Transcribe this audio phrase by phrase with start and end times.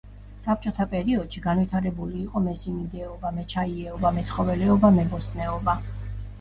[0.43, 5.81] საბჭოთა პერიოდში განვითარებული იყო მესიმინდეობა, მეჩაიეობა, მეცხოველეობა, მებოსტნეობა.